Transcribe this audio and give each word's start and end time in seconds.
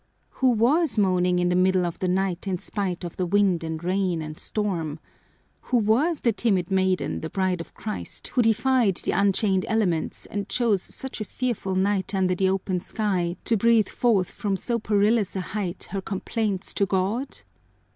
Who 0.29 0.49
was 0.49 0.97
moaning 0.97 1.37
in 1.37 1.49
the 1.49 1.55
middle 1.55 1.85
of 1.85 1.99
the 1.99 2.07
night 2.07 2.47
in 2.47 2.57
spite 2.57 3.03
of 3.03 3.17
the 3.17 3.25
wind 3.27 3.63
and 3.63 3.83
rain 3.83 4.19
and 4.23 4.35
storm? 4.35 4.97
Who 5.69 5.77
was 5.77 6.21
the 6.21 6.33
timid 6.33 6.71
maiden, 6.71 7.21
the 7.21 7.29
bride 7.29 7.61
of 7.61 7.75
Christ, 7.75 8.29
who 8.29 8.41
defied 8.41 8.95
the 8.95 9.11
unchained 9.11 9.63
elements 9.69 10.25
and 10.25 10.49
chose 10.49 10.81
such 10.81 11.21
a 11.21 11.25
fearful 11.25 11.75
night 11.75 12.15
under 12.15 12.33
the 12.33 12.49
open 12.49 12.79
sky 12.79 13.35
to 13.45 13.55
breathe 13.55 13.89
forth 13.89 14.31
from 14.31 14.57
so 14.57 14.79
perilous 14.79 15.35
a 15.35 15.39
height 15.41 15.89
her 15.91 16.01
complaints 16.01 16.73
to 16.73 16.87
God? 16.87 17.37